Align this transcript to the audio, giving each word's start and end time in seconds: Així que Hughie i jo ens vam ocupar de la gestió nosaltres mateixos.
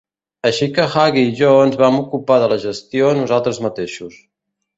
Així 0.49 0.67
que 0.77 0.85
Hughie 0.93 1.25
i 1.31 1.35
jo 1.39 1.51
ens 1.65 1.77
vam 1.81 1.99
ocupar 1.99 2.39
de 2.45 2.49
la 2.55 2.59
gestió 2.65 3.13
nosaltres 3.21 3.61
mateixos. 3.69 4.19